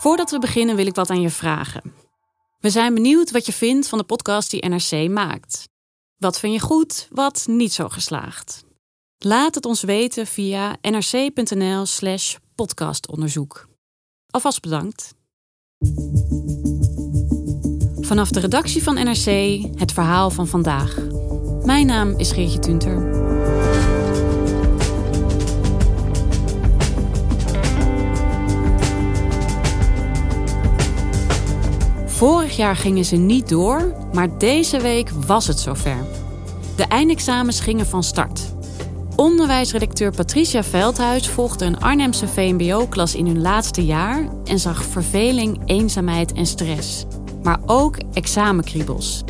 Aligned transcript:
Voordat 0.00 0.30
we 0.30 0.38
beginnen 0.38 0.76
wil 0.76 0.86
ik 0.86 0.94
wat 0.94 1.10
aan 1.10 1.20
je 1.20 1.30
vragen. 1.30 1.94
We 2.58 2.70
zijn 2.70 2.94
benieuwd 2.94 3.30
wat 3.30 3.46
je 3.46 3.52
vindt 3.52 3.88
van 3.88 3.98
de 3.98 4.04
podcast 4.04 4.50
die 4.50 4.68
NRC 4.68 5.08
maakt. 5.08 5.68
Wat 6.16 6.38
vind 6.38 6.52
je 6.52 6.60
goed, 6.60 7.08
wat 7.10 7.44
niet 7.48 7.72
zo 7.72 7.88
geslaagd? 7.88 8.64
Laat 9.18 9.54
het 9.54 9.64
ons 9.64 9.82
weten 9.82 10.26
via 10.26 10.76
nrc.nl/slash 10.80 12.36
podcastonderzoek. 12.54 13.68
Alvast 14.30 14.60
bedankt. 14.60 15.14
Vanaf 18.00 18.30
de 18.30 18.40
redactie 18.40 18.82
van 18.82 18.94
NRC 18.94 19.60
het 19.78 19.92
verhaal 19.92 20.30
van 20.30 20.46
vandaag. 20.46 20.96
Mijn 21.64 21.86
naam 21.86 22.18
is 22.18 22.32
Geertje 22.32 22.58
Tunter. 22.58 23.29
Vorig 32.20 32.56
jaar 32.56 32.76
gingen 32.76 33.04
ze 33.04 33.16
niet 33.16 33.48
door, 33.48 33.94
maar 34.12 34.38
deze 34.38 34.80
week 34.80 35.10
was 35.26 35.46
het 35.46 35.58
zover. 35.58 35.96
De 36.76 36.84
eindexamens 36.84 37.60
gingen 37.60 37.86
van 37.86 38.02
start. 38.02 38.54
Onderwijsredacteur 39.16 40.14
Patricia 40.14 40.62
Veldhuis 40.62 41.28
volgde 41.28 41.64
een 41.64 41.80
Arnhemse 41.80 42.28
VMBO-klas 42.28 43.14
in 43.14 43.26
hun 43.26 43.40
laatste 43.40 43.84
jaar 43.84 44.28
en 44.44 44.58
zag 44.58 44.84
verveling, 44.84 45.60
eenzaamheid 45.64 46.32
en 46.32 46.46
stress. 46.46 47.06
Maar 47.42 47.60
ook 47.66 47.96
examenkriebels. 48.12 49.24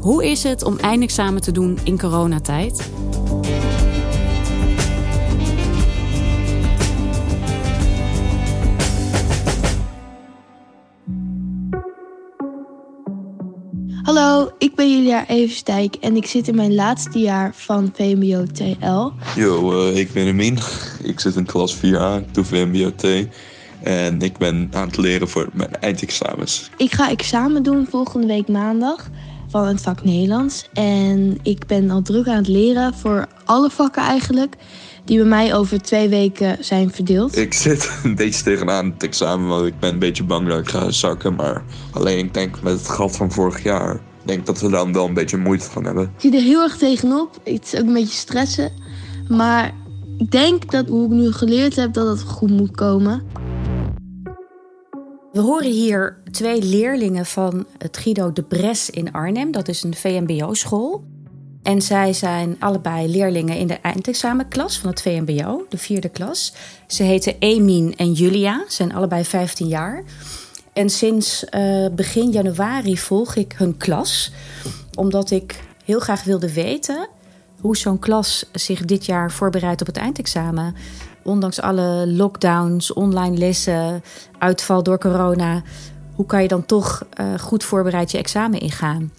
Hoe 0.00 0.30
is 0.30 0.42
het 0.42 0.62
om 0.62 0.78
eindexamen 0.78 1.40
te 1.40 1.52
doen 1.52 1.78
in 1.84 1.98
coronatijd? 1.98 2.90
Hallo, 14.10 14.50
ik 14.58 14.74
ben 14.74 14.90
Julia 14.92 15.28
Everstijk 15.28 15.94
en 15.94 16.16
ik 16.16 16.26
zit 16.26 16.48
in 16.48 16.54
mijn 16.54 16.74
laatste 16.74 17.18
jaar 17.18 17.54
van 17.54 17.90
VMBO 17.94 18.44
TL. 18.52 19.10
Yo, 19.40 19.72
uh, 19.72 19.96
ik 19.96 20.12
ben 20.12 20.26
Emin. 20.26 20.58
Ik 21.02 21.20
zit 21.20 21.36
in 21.36 21.44
klas 21.44 21.76
4A, 21.76 22.24
ik 22.26 22.34
doe 22.34 22.44
VMBO 22.44 22.92
T. 22.96 23.04
En 23.82 24.22
ik 24.22 24.38
ben 24.38 24.68
aan 24.72 24.86
het 24.86 24.96
leren 24.96 25.28
voor 25.28 25.48
mijn 25.52 25.74
eindexamens. 25.74 26.70
Ik 26.76 26.92
ga 26.92 27.10
examen 27.10 27.62
doen 27.62 27.86
volgende 27.90 28.26
week 28.26 28.48
maandag 28.48 29.08
van 29.50 29.66
het 29.66 29.80
vak 29.80 30.04
Nederlands. 30.04 30.68
En 30.72 31.38
ik 31.42 31.66
ben 31.66 31.90
al 31.90 32.02
druk 32.02 32.26
aan 32.26 32.36
het 32.36 32.48
leren 32.48 32.94
voor 32.94 33.26
alle 33.44 33.70
vakken 33.70 34.02
eigenlijk. 34.02 34.56
Die 35.04 35.18
bij 35.18 35.28
mij 35.28 35.54
over 35.54 35.82
twee 35.82 36.08
weken 36.08 36.64
zijn 36.64 36.90
verdeeld. 36.90 37.36
Ik 37.36 37.54
zit 37.54 37.90
een 38.04 38.14
beetje 38.14 38.42
tegenaan 38.42 38.90
het 38.90 39.02
examen, 39.02 39.48
want 39.48 39.66
ik 39.66 39.78
ben 39.78 39.92
een 39.92 39.98
beetje 39.98 40.24
bang 40.24 40.48
dat 40.48 40.58
ik 40.58 40.68
ga 40.68 40.90
zakken. 40.90 41.34
Maar 41.34 41.62
alleen 41.90 42.18
ik 42.18 42.34
denk 42.34 42.62
met 42.62 42.72
het 42.72 42.88
gat 42.88 43.16
van 43.16 43.32
vorig 43.32 43.62
jaar, 43.62 43.94
ik 43.94 44.26
denk 44.26 44.46
dat 44.46 44.60
we 44.60 44.70
dan 44.70 44.92
wel 44.92 45.06
een 45.06 45.14
beetje 45.14 45.36
moeite 45.36 45.70
van 45.70 45.84
hebben. 45.84 46.04
Ik 46.04 46.20
zie 46.20 46.36
er 46.36 46.42
heel 46.42 46.62
erg 46.62 46.76
tegenop. 46.76 47.40
Het 47.44 47.72
is 47.72 47.80
ook 47.80 47.86
een 47.86 47.92
beetje 47.92 48.18
stressen. 48.18 48.72
Maar 49.28 49.72
ik 50.18 50.30
denk 50.30 50.70
dat 50.70 50.88
hoe 50.88 51.04
ik 51.04 51.10
nu 51.10 51.32
geleerd 51.32 51.76
heb, 51.76 51.92
dat 51.92 52.06
het 52.06 52.22
goed 52.22 52.50
moet 52.50 52.76
komen. 52.76 53.22
We 55.32 55.40
horen 55.40 55.70
hier 55.70 56.16
twee 56.30 56.62
leerlingen 56.62 57.26
van 57.26 57.66
het 57.78 57.96
Guido 57.96 58.32
de 58.32 58.42
Bres 58.42 58.90
in 58.90 59.12
Arnhem. 59.12 59.52
Dat 59.52 59.68
is 59.68 59.82
een 59.82 59.94
VMBO-school. 59.94 61.04
En 61.62 61.82
zij 61.82 62.12
zijn 62.12 62.56
allebei 62.58 63.08
leerlingen 63.08 63.56
in 63.56 63.66
de 63.66 63.78
eindexamenklas 63.82 64.78
van 64.78 64.90
het 64.90 65.02
VMBO, 65.02 65.66
de 65.68 65.78
vierde 65.78 66.08
klas. 66.08 66.52
Ze 66.86 67.02
heten 67.02 67.36
Emin 67.38 67.96
en 67.96 68.12
Julia, 68.12 68.64
zijn 68.68 68.94
allebei 68.94 69.24
15 69.24 69.68
jaar. 69.68 70.04
En 70.72 70.90
sinds 70.90 71.44
uh, 71.50 71.86
begin 71.92 72.30
januari 72.30 72.98
volg 72.98 73.36
ik 73.36 73.52
hun 73.56 73.76
klas, 73.76 74.32
omdat 74.94 75.30
ik 75.30 75.60
heel 75.84 76.00
graag 76.00 76.24
wilde 76.24 76.52
weten 76.52 77.08
hoe 77.60 77.76
zo'n 77.76 77.98
klas 77.98 78.44
zich 78.52 78.84
dit 78.84 79.06
jaar 79.06 79.30
voorbereidt 79.32 79.80
op 79.80 79.86
het 79.86 79.96
eindexamen. 79.96 80.74
Ondanks 81.22 81.60
alle 81.60 82.06
lockdowns, 82.06 82.92
online 82.92 83.36
lessen, 83.36 84.02
uitval 84.38 84.82
door 84.82 84.98
corona, 84.98 85.62
hoe 86.14 86.26
kan 86.26 86.42
je 86.42 86.48
dan 86.48 86.66
toch 86.66 87.06
uh, 87.20 87.38
goed 87.38 87.64
voorbereid 87.64 88.10
je 88.10 88.18
examen 88.18 88.60
ingaan? 88.60 89.12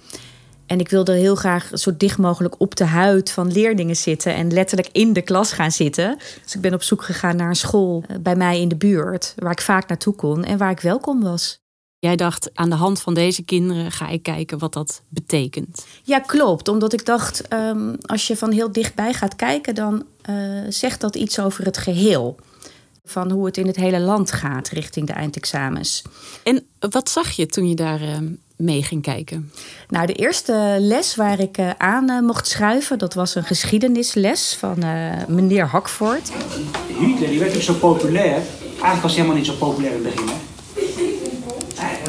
En 0.66 0.80
ik 0.80 0.90
wilde 0.90 1.14
heel 1.14 1.36
graag 1.36 1.70
zo 1.74 1.98
dicht 1.98 2.18
mogelijk 2.18 2.56
op 2.58 2.76
de 2.76 2.86
huid 2.86 3.32
van 3.32 3.52
leerlingen 3.52 3.96
zitten 3.96 4.36
en 4.36 4.54
letterlijk 4.54 4.90
in 4.92 5.14
de 5.14 5.22
klas 5.22 5.52
gaan 5.54 5.72
zitten. 5.72 6.18
Dus 6.44 6.56
ik 6.56 6.62
ben 6.62 6.74
op 6.74 6.84
zoek 6.84 7.04
gegaan 7.04 7.36
naar 7.36 7.50
een 7.50 7.56
school 7.56 8.04
eh, 8.08 8.18
bij 8.20 8.36
mij 8.36 8.62
in 8.62 8.68
de 8.68 8.76
buurt, 8.76 9.34
waar 9.38 9.52
ik 9.52 9.62
vaak 9.62 9.88
naartoe 9.88 10.16
kon 10.16 10.44
en 10.44 10.58
waar 10.58 10.72
ik 10.72 10.80
welkom 10.80 11.22
was. 11.22 11.62
Jij 12.00 12.16
dacht, 12.16 12.50
aan 12.54 12.70
de 12.70 12.76
hand 12.76 13.02
van 13.02 13.14
deze 13.14 13.44
kinderen 13.44 13.92
ga 13.92 14.08
ik 14.08 14.24
kijken 14.24 14.60
wat 14.60 14.74
dat 14.74 15.04
betekent. 15.10 15.86
Ja, 16.04 16.20
klopt. 16.20 16.68
Omdat 16.68 16.94
ik 16.94 17.06
dacht, 17.06 17.54
um, 17.54 17.96
als 18.02 18.28
je 18.28 18.38
van 18.38 18.52
heel 18.52 18.72
dichtbij 18.72 19.14
gaat 19.14 19.36
kijken, 19.36 19.76
dan 19.76 20.06
uh, 20.30 20.36
zegt 20.70 21.02
dat 21.02 21.16
iets 21.16 21.40
over 21.40 21.66
het 21.66 21.78
geheel. 21.78 22.36
Van 23.06 23.32
hoe 23.32 23.46
het 23.46 23.58
in 23.58 23.68
het 23.68 23.76
hele 23.76 24.00
land 24.00 24.32
gaat 24.32 24.70
richting 24.70 25.08
de 25.08 25.14
eindexamens. 25.14 26.02
En 26.44 26.66
wat 26.80 27.10
zag 27.10 27.32
je 27.32 27.46
toen 27.46 27.70
je 27.70 27.76
daar 27.76 28.02
uh, 28.02 28.18
mee 28.56 28.84
ging 28.84 29.02
kijken? 29.02 29.52
Nou, 29.90 30.06
de 30.06 30.14
eerste 30.14 30.78
les 30.80 31.16
waar 31.16 31.40
ik 31.40 31.58
uh, 31.58 31.70
aan 31.78 32.10
uh, 32.10 32.20
mocht 32.20 32.48
schuiven, 32.48 32.98
dat 32.98 33.14
was 33.14 33.36
een 33.36 33.44
geschiedenisles 33.44 34.56
van 34.60 34.84
uh, 34.84 35.12
meneer 35.28 35.66
Hakvoort. 35.66 36.32
Hitler 37.00 37.30
die 37.30 37.40
werd 37.40 37.56
ook 37.56 37.62
zo 37.62 37.74
populair. 37.74 38.42
Eigenlijk 38.62 39.02
was 39.02 39.16
hij 39.16 39.22
helemaal 39.22 39.36
niet 39.36 39.46
zo 39.46 39.54
populair 39.54 39.96
in 39.96 40.06
het 40.06 40.16
begin. 40.16 40.28
Hè? 40.28 40.41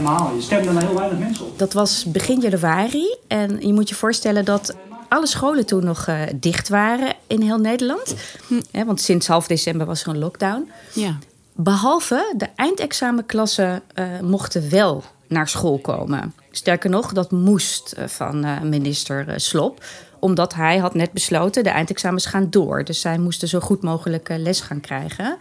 Helemaal. 0.08 0.34
Je 0.34 0.42
stemde 0.42 0.72
naar 0.72 0.82
heel 0.82 0.94
weinig 0.94 1.18
mensen 1.18 1.46
op. 1.46 1.58
Dat 1.58 1.72
was 1.72 2.04
begin 2.04 2.40
januari. 2.40 3.16
En 3.26 3.66
je 3.66 3.72
moet 3.72 3.88
je 3.88 3.94
voorstellen 3.94 4.44
dat 4.44 4.74
alle 5.08 5.26
scholen 5.26 5.66
toen 5.66 5.84
nog 5.84 6.06
uh, 6.06 6.20
dicht 6.34 6.68
waren 6.68 7.14
in 7.26 7.40
heel 7.40 7.58
Nederland. 7.58 8.14
Hm. 8.46 8.60
Ja, 8.70 8.84
want 8.84 9.00
sinds 9.00 9.26
half 9.26 9.46
december 9.46 9.86
was 9.86 10.02
er 10.02 10.08
een 10.08 10.18
lockdown. 10.18 10.70
Ja. 10.92 11.18
Behalve 11.52 12.34
de 12.36 12.48
eindexamenklassen 12.56 13.82
uh, 13.94 14.20
mochten 14.20 14.70
wel 14.70 15.04
naar 15.26 15.48
school 15.48 15.78
komen. 15.78 16.34
Sterker 16.50 16.90
nog, 16.90 17.12
dat 17.12 17.30
moest 17.30 17.94
van 18.06 18.44
uh, 18.44 18.60
minister 18.60 19.40
Slop 19.40 19.84
omdat 20.18 20.54
hij 20.54 20.78
had 20.78 20.94
net 20.94 21.12
besloten, 21.12 21.64
de 21.64 21.70
eindexamens 21.70 22.26
gaan 22.26 22.50
door. 22.50 22.84
Dus 22.84 23.00
zij 23.00 23.18
moesten 23.18 23.48
zo 23.48 23.60
goed 23.60 23.82
mogelijk 23.82 24.28
les 24.36 24.60
gaan 24.60 24.80
krijgen. 24.80 25.36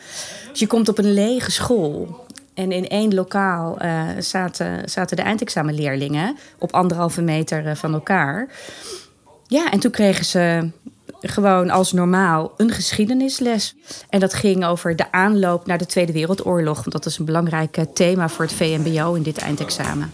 Dus 0.50 0.60
je 0.60 0.68
komt 0.68 0.90
op 0.90 0.98
een 0.98 1.14
lege 1.14 1.52
school. 1.52 2.26
En 2.62 2.72
in 2.72 2.88
één 2.88 3.14
lokaal 3.14 3.78
uh, 3.82 4.04
zaten, 4.20 4.90
zaten 4.90 5.18
de 5.18 5.24
eindexamenleerlingen 5.24 6.38
op 6.60 6.74
anderhalve 6.74 7.22
meter 7.22 7.76
van 7.76 7.94
elkaar. 7.94 8.48
Ja, 9.48 9.72
en 9.72 9.80
toen 9.80 9.92
kregen 9.92 10.26
ze 10.26 10.70
gewoon 11.22 11.70
als 11.70 11.92
normaal 11.92 12.52
een 12.58 12.72
geschiedenisles. 12.72 13.76
En 14.10 14.20
dat 14.20 14.34
ging 14.34 14.66
over 14.66 14.96
de 14.96 15.12
aanloop 15.12 15.66
naar 15.66 15.78
de 15.78 15.86
Tweede 15.86 16.12
Wereldoorlog. 16.12 16.78
Want 16.78 16.92
dat 16.92 17.06
is 17.06 17.18
een 17.18 17.26
belangrijk 17.26 17.78
thema 17.94 18.30
voor 18.30 18.46
het 18.46 18.54
VMBO 18.54 19.14
in 19.14 19.24
dit 19.24 19.38
eindexamen. 19.38 20.12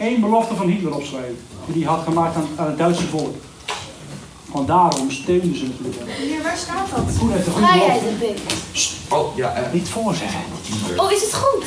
Eén 0.00 0.20
belofte 0.20 0.54
van 0.54 0.68
Hitler 0.68 0.94
opschrijven. 0.94 1.36
Die 1.66 1.86
had 1.86 2.02
gemaakt 2.02 2.36
aan, 2.36 2.46
aan 2.56 2.66
het 2.66 2.78
Duitse 2.78 3.06
volk. 3.06 3.36
Want 4.52 4.66
daarom 4.66 5.10
steunen 5.10 5.56
ze 5.56 5.66
natuurlijk. 5.66 5.96
Staat 6.58 6.90
dat? 6.90 7.16
Goed 7.18 7.32
heeft 7.32 7.46
een 7.46 7.52
goede 7.52 7.66
Vrijheid 7.66 8.02
boven. 8.02 8.18
heb 8.18 8.36
ik. 8.36 9.12
Oh, 9.12 9.36
ja, 9.36 9.54
eh. 9.54 9.72
Niet 9.72 9.88
voorzeggen. 9.88 10.40
Oh, 10.96 11.12
is 11.12 11.22
het 11.22 11.34
goed? 11.34 11.64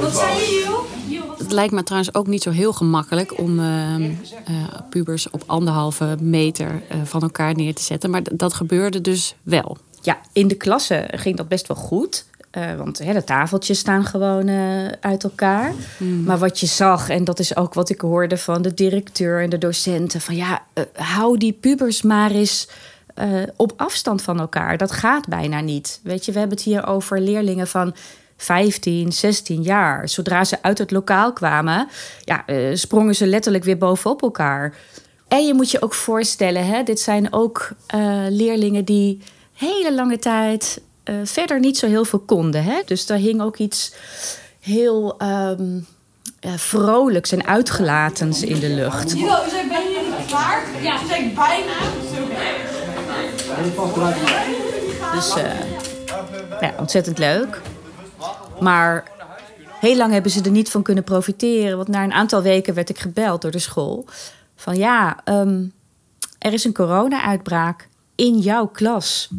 Wat 0.00 0.16
zijn 0.16 0.36
jullie, 0.36 0.64
joh? 0.64 1.38
Het 1.38 1.52
lijkt 1.52 1.72
me 1.72 1.82
trouwens 1.82 2.14
ook 2.14 2.26
niet 2.26 2.42
zo 2.42 2.50
heel 2.50 2.72
gemakkelijk 2.72 3.38
om 3.38 3.58
eh, 3.58 3.94
eh, 3.94 4.10
pubers 4.90 5.30
op 5.30 5.42
anderhalve 5.46 6.16
meter 6.20 6.82
eh, 6.88 6.98
van 7.04 7.22
elkaar 7.22 7.54
neer 7.54 7.74
te 7.74 7.82
zetten. 7.82 8.10
Maar 8.10 8.22
dat 8.32 8.54
gebeurde 8.54 9.00
dus 9.00 9.34
wel. 9.42 9.76
Ja, 10.02 10.18
in 10.32 10.48
de 10.48 10.54
klasse 10.54 11.08
ging 11.10 11.36
dat 11.36 11.48
best 11.48 11.66
wel 11.66 11.76
goed. 11.76 12.26
Eh, 12.50 12.74
want 12.74 12.98
hè, 12.98 13.12
de 13.12 13.24
tafeltjes 13.24 13.78
staan 13.78 14.04
gewoon 14.04 14.50
uit 15.00 15.24
elkaar. 15.24 15.72
Maar 16.24 16.38
wat 16.38 16.60
je 16.60 16.66
zag, 16.66 17.08
en 17.08 17.24
dat 17.24 17.38
is 17.38 17.56
ook 17.56 17.74
wat 17.74 17.90
ik 17.90 18.00
hoorde 18.00 18.36
van 18.36 18.62
de 18.62 18.74
directeur 18.74 19.42
en 19.42 19.50
de 19.50 19.58
docenten: 19.58 20.20
van 20.20 20.36
ja, 20.36 20.62
hou 20.94 21.38
die 21.38 21.52
pubers 21.52 22.02
maar 22.02 22.30
eens 22.30 22.68
eh, 23.18 23.42
op 23.56 23.72
afstand 23.76 24.22
van 24.22 24.40
elkaar. 24.40 24.76
Dat 24.76 24.90
gaat 24.90 25.28
bijna 25.28 25.60
niet. 25.60 26.00
Weet 26.02 26.24
je, 26.24 26.32
we 26.32 26.38
hebben 26.38 26.56
het 26.56 26.66
hier 26.66 26.86
over 26.86 27.20
leerlingen 27.20 27.66
van 27.66 27.94
15, 28.36 29.12
16 29.12 29.62
jaar. 29.62 30.08
Zodra 30.08 30.44
ze 30.44 30.62
uit 30.62 30.78
het 30.78 30.90
lokaal 30.90 31.32
kwamen, 31.32 31.88
ja, 32.24 32.46
eh, 32.46 32.74
sprongen 32.74 33.14
ze 33.14 33.26
letterlijk 33.26 33.64
weer 33.64 33.78
bovenop 33.78 34.22
elkaar. 34.22 34.74
En 35.28 35.46
je 35.46 35.54
moet 35.54 35.70
je 35.70 35.82
ook 35.82 35.94
voorstellen, 35.94 36.66
hè, 36.66 36.82
dit 36.82 37.00
zijn 37.00 37.32
ook 37.32 37.70
eh, 37.86 38.00
leerlingen 38.28 38.84
die 38.84 39.20
hele 39.52 39.94
lange 39.94 40.18
tijd 40.18 40.80
verder 41.24 41.60
niet 41.60 41.78
zo 41.78 41.86
heel 41.86 42.04
veel 42.04 42.18
konden. 42.18 42.64
Hè? 42.64 42.80
Dus 42.86 43.06
daar 43.06 43.18
hing 43.18 43.40
ook 43.40 43.56
iets 43.56 43.94
heel 44.60 45.16
ja, 46.40 46.58
vrolijks 46.58 47.32
en 47.32 47.46
uitgelatens 47.46 48.42
in 48.42 48.60
de 48.60 48.68
lucht. 48.68 49.14
U 49.14 49.18
zei, 49.18 49.68
ben 49.68 49.82
je 49.82 50.24
klaar? 50.26 50.64
Ja. 50.82 50.98
Ze 50.98 51.30
bijna. 51.34 51.97
Dus 55.12 55.36
eh, 55.36 55.52
ja, 56.60 56.74
ontzettend 56.78 57.18
leuk. 57.18 57.60
Maar 58.60 59.10
heel 59.80 59.96
lang 59.96 60.12
hebben 60.12 60.30
ze 60.30 60.42
er 60.42 60.50
niet 60.50 60.70
van 60.70 60.82
kunnen 60.82 61.04
profiteren. 61.04 61.76
Want 61.76 61.88
na 61.88 62.04
een 62.04 62.12
aantal 62.12 62.42
weken 62.42 62.74
werd 62.74 62.88
ik 62.88 62.98
gebeld 62.98 63.42
door 63.42 63.50
de 63.50 63.58
school. 63.58 64.04
Van 64.56 64.76
ja, 64.76 65.20
ehm, 65.24 65.64
er 66.38 66.52
is 66.52 66.64
een 66.64 66.72
corona-uitbraak 66.72 67.88
in 68.14 68.38
jouw 68.38 68.66
klas. 68.66 69.30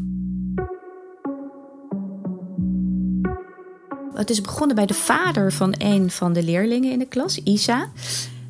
Het 4.14 4.30
is 4.30 4.42
begonnen 4.42 4.76
bij 4.76 4.86
de 4.86 4.94
vader 4.94 5.52
van 5.52 5.76
een 5.78 6.12
van 6.12 6.34
de 6.34 6.44
leerlingen 6.44 6.92
in 6.92 7.00
de 7.00 7.06
klas, 7.06 7.38
Isa. 7.38 7.88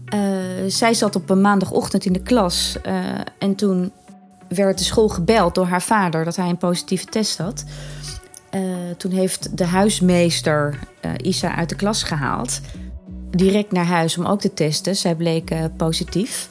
Eh, 0.05 0.19
zij 0.67 0.93
zat 0.93 1.15
op 1.15 1.29
een 1.29 1.41
maandagochtend 1.41 2.05
in 2.05 2.13
de 2.13 2.21
klas. 2.21 2.77
eh, 2.83 2.95
en 3.37 3.55
toen 3.55 3.91
werd 4.49 4.77
de 4.77 4.83
school 4.83 5.09
gebeld 5.09 5.55
door 5.55 5.65
haar 5.65 5.81
vader 5.81 6.25
dat 6.25 6.35
hij 6.35 6.49
een 6.49 6.57
positieve 6.57 7.05
test 7.05 7.37
had. 7.37 7.63
Eh, 8.49 8.61
toen 8.97 9.11
heeft 9.11 9.57
de 9.57 9.65
huismeester 9.65 10.79
eh, 10.99 11.11
Isa 11.21 11.55
uit 11.55 11.69
de 11.69 11.75
klas 11.75 12.03
gehaald. 12.03 12.59
Direct 13.29 13.71
naar 13.71 13.85
huis 13.85 14.17
om 14.17 14.25
ook 14.25 14.39
te 14.39 14.53
testen. 14.53 14.95
Zij 14.95 15.15
bleek 15.15 15.53
positief. 15.77 16.49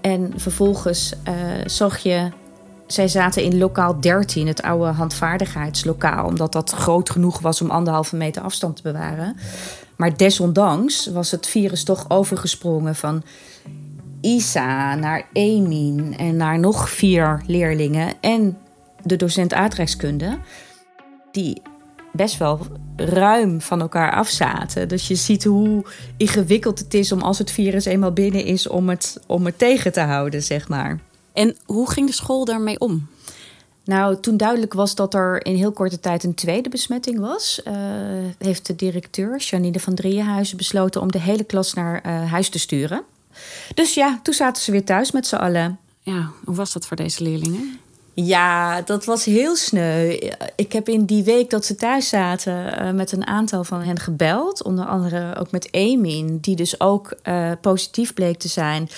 En 0.00 0.32
vervolgens 0.36 1.12
eh, 1.22 1.34
zag 1.64 1.98
je. 1.98 2.28
Zij 2.86 3.08
zaten 3.08 3.42
in 3.42 3.58
lokaal 3.58 4.00
13, 4.00 4.46
het 4.46 4.62
oude 4.62 4.90
handvaardigheidslokaal. 4.90 6.26
Omdat 6.26 6.52
dat 6.52 6.70
groot 6.70 7.10
genoeg 7.10 7.40
was 7.40 7.60
om 7.60 7.70
anderhalve 7.70 8.16
meter 8.16 8.42
afstand 8.42 8.76
te 8.76 8.82
bewaren. 8.82 9.36
Maar 9.96 10.16
desondanks 10.16 11.06
was 11.06 11.30
het 11.30 11.46
virus 11.46 11.84
toch 11.84 12.04
overgesprongen 12.08 12.94
van 12.94 13.22
Isa 14.20 14.94
naar 14.94 15.26
Emin 15.32 16.14
en 16.18 16.36
naar 16.36 16.58
nog 16.58 16.90
vier 16.90 17.42
leerlingen 17.46 18.12
en 18.20 18.58
de 19.02 19.16
docent 19.16 19.52
aardrijkskunde, 19.52 20.38
die 21.32 21.62
best 22.12 22.38
wel 22.38 22.66
ruim 22.96 23.60
van 23.60 23.80
elkaar 23.80 24.12
afzaten. 24.12 24.88
Dus 24.88 25.08
je 25.08 25.14
ziet 25.14 25.44
hoe 25.44 25.84
ingewikkeld 26.16 26.78
het 26.78 26.94
is 26.94 27.12
om 27.12 27.20
als 27.20 27.38
het 27.38 27.50
virus 27.50 27.84
eenmaal 27.84 28.12
binnen 28.12 28.44
is, 28.44 28.68
om 28.68 28.88
het, 28.88 29.20
om 29.26 29.44
het 29.44 29.58
tegen 29.58 29.92
te 29.92 30.00
houden, 30.00 30.42
zeg 30.42 30.68
maar. 30.68 31.00
En 31.32 31.56
hoe 31.66 31.90
ging 31.90 32.06
de 32.06 32.14
school 32.14 32.44
daarmee 32.44 32.80
om? 32.80 33.08
Nou, 33.84 34.20
toen 34.20 34.36
duidelijk 34.36 34.72
was 34.72 34.94
dat 34.94 35.14
er 35.14 35.46
in 35.46 35.54
heel 35.54 35.72
korte 35.72 36.00
tijd 36.00 36.24
een 36.24 36.34
tweede 36.34 36.68
besmetting 36.68 37.18
was, 37.18 37.62
eh, 37.62 37.74
heeft 38.38 38.66
de 38.66 38.76
directeur, 38.76 39.38
Janine 39.38 39.80
van 39.80 39.94
Drieënhuizen, 39.94 40.56
besloten 40.56 41.00
om 41.00 41.12
de 41.12 41.20
hele 41.20 41.44
klas 41.44 41.74
naar 41.74 42.00
eh, 42.00 42.30
huis 42.30 42.48
te 42.48 42.58
sturen. 42.58 43.02
Dus 43.74 43.94
ja, 43.94 44.20
toen 44.22 44.34
zaten 44.34 44.62
ze 44.62 44.70
weer 44.70 44.84
thuis 44.84 45.10
met 45.10 45.26
z'n 45.26 45.36
allen. 45.36 45.78
Ja, 46.02 46.30
hoe 46.44 46.54
was 46.54 46.72
dat 46.72 46.86
voor 46.86 46.96
deze 46.96 47.22
leerlingen? 47.22 47.80
Ja, 48.14 48.82
dat 48.82 49.04
was 49.04 49.24
heel 49.24 49.56
sneu. 49.56 50.18
Ik 50.56 50.72
heb 50.72 50.88
in 50.88 51.04
die 51.04 51.24
week 51.24 51.50
dat 51.50 51.64
ze 51.64 51.74
thuis 51.74 52.08
zaten 52.08 52.78
eh, 52.78 52.90
met 52.90 53.12
een 53.12 53.26
aantal 53.26 53.64
van 53.64 53.82
hen 53.82 53.98
gebeld. 53.98 54.62
Onder 54.62 54.84
andere 54.84 55.36
ook 55.36 55.50
met 55.50 55.72
Emin, 55.74 56.38
die 56.40 56.56
dus 56.56 56.80
ook 56.80 57.14
eh, 57.22 57.50
positief 57.60 58.14
bleek 58.14 58.38
te 58.38 58.48
zijn. 58.48 58.88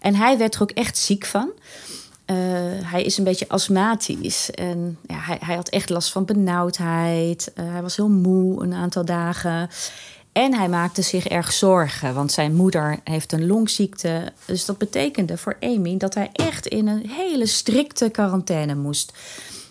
En 0.00 0.14
hij 0.14 0.38
werd 0.38 0.54
er 0.54 0.62
ook 0.62 0.70
echt 0.70 0.98
ziek 0.98 1.24
van. 1.26 1.50
Eh, 2.24 2.36
hij 2.82 3.02
is 3.02 3.18
een 3.18 3.24
beetje 3.24 3.48
astmatisch. 3.48 4.50
En 4.50 4.98
ja, 5.06 5.18
hij, 5.18 5.38
hij 5.40 5.56
had 5.56 5.68
echt 5.68 5.90
last 5.90 6.12
van 6.12 6.24
benauwdheid. 6.24 7.52
Hij 7.54 7.82
was 7.82 7.96
heel 7.96 8.08
moe 8.08 8.62
een 8.62 8.74
aantal 8.74 9.04
dagen. 9.04 9.70
En 10.32 10.54
hij 10.54 10.68
maakte 10.68 11.02
zich 11.02 11.28
erg 11.28 11.52
zorgen, 11.52 12.14
want 12.14 12.32
zijn 12.32 12.54
moeder 12.54 12.98
heeft 13.04 13.32
een 13.32 13.46
longziekte. 13.46 14.32
Dus 14.44 14.64
dat 14.64 14.78
betekende 14.78 15.36
voor 15.36 15.56
Amy 15.60 15.96
dat 15.96 16.14
hij 16.14 16.30
echt 16.32 16.66
in 16.66 16.86
een 16.86 17.10
hele 17.10 17.46
strikte 17.46 18.08
quarantaine 18.08 18.74
moest. 18.74 19.12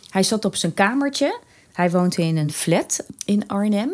Hij 0.09 0.23
zat 0.23 0.45
op 0.45 0.55
zijn 0.55 0.73
kamertje. 0.73 1.39
Hij 1.73 1.91
woonde 1.91 2.21
in 2.21 2.37
een 2.37 2.51
flat 2.51 3.05
in 3.25 3.47
Arnhem. 3.47 3.91